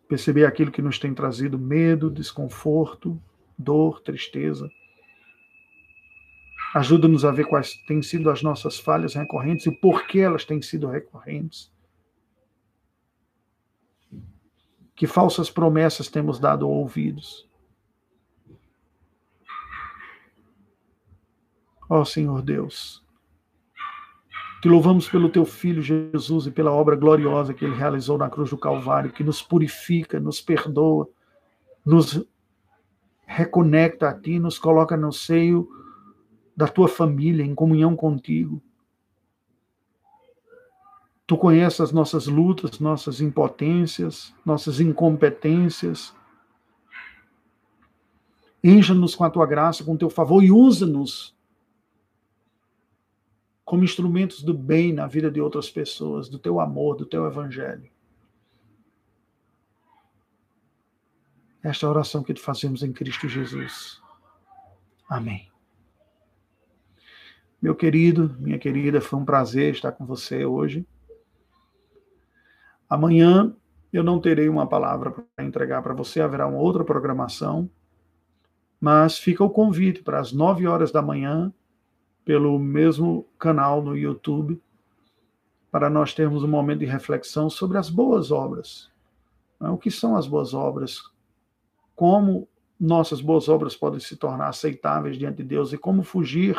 [0.07, 3.19] perceber aquilo que nos tem trazido medo, desconforto,
[3.57, 4.69] dor, tristeza.
[6.75, 10.61] Ajuda-nos a ver quais têm sido as nossas falhas recorrentes e por que elas têm
[10.61, 11.71] sido recorrentes
[14.99, 17.47] Que falsas promessas temos dado ouvidos?
[21.89, 23.01] Ó Senhor Deus,
[24.61, 28.49] te louvamos pelo teu Filho Jesus e pela obra gloriosa que ele realizou na cruz
[28.49, 31.07] do Calvário, que nos purifica, nos perdoa,
[31.85, 32.21] nos
[33.25, 35.69] reconecta a Ti, nos coloca no seio
[36.53, 38.61] da tua família, em comunhão contigo.
[41.29, 46.11] Tu conheces as nossas lutas, nossas impotências, nossas incompetências.
[48.63, 51.37] Encha-nos com a tua graça, com o teu favor e usa-nos
[53.63, 57.87] como instrumentos do bem na vida de outras pessoas, do teu amor, do teu evangelho.
[61.61, 64.01] Esta é oração que te fazemos em Cristo Jesus.
[65.07, 65.47] Amém.
[67.61, 70.87] Meu querido, minha querida, foi um prazer estar com você hoje.
[72.89, 73.55] Amanhã
[73.93, 77.69] eu não terei uma palavra para entregar para você, haverá uma outra programação,
[78.79, 81.53] mas fica o convite para as nove horas da manhã
[82.23, 84.61] pelo mesmo canal no YouTube,
[85.71, 88.89] para nós termos um momento de reflexão sobre as boas obras.
[89.59, 89.69] Né?
[89.69, 91.01] O que são as boas obras?
[91.95, 92.47] Como
[92.79, 96.55] nossas boas obras podem se tornar aceitáveis diante de Deus e como fugir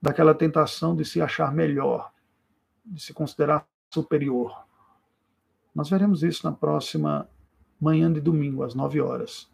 [0.00, 2.12] daquela tentação de se achar melhor,
[2.84, 4.54] de se considerar superior.
[5.74, 7.28] Nós veremos isso na próxima
[7.80, 9.48] manhã de domingo, às nove horas.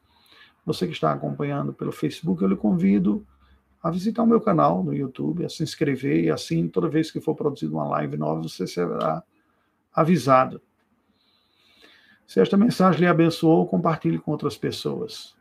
[0.67, 3.27] Você que está acompanhando pelo Facebook, eu lhe convido
[3.83, 7.21] a visitar o meu canal no YouTube, a se inscrever e assim, toda vez que
[7.21, 9.23] for produzida uma live nova, você será
[9.93, 10.61] avisado.
[12.27, 15.35] Se esta mensagem lhe abençoou, compartilhe com outras pessoas.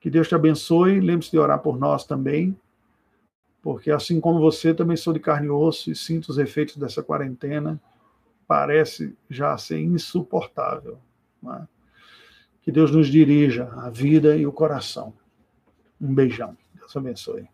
[0.00, 0.98] Que Deus te abençoe.
[1.00, 2.58] Lembre-se de orar por nós também,
[3.62, 7.02] porque assim como você, também sou de carne e osso e sinto os efeitos dessa
[7.02, 7.80] quarentena.
[8.46, 10.98] Parece já ser insuportável.
[11.44, 11.66] É?
[12.62, 15.12] Que Deus nos dirija a vida e o coração.
[16.00, 16.56] Um beijão.
[16.74, 17.48] Deus abençoe.